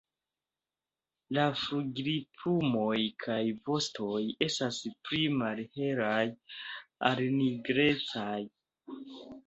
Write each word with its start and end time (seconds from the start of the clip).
La 1.37 1.43
flugilplumoj 1.63 2.97
kaj 3.25 3.37
vostoj 3.69 4.25
estas 4.49 4.83
pli 4.89 5.23
malhelaj 5.45 6.21
al 7.13 7.27
nigrecaj. 7.41 8.37